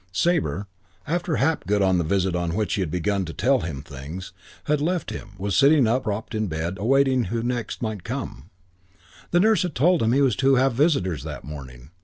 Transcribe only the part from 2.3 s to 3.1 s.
on which he had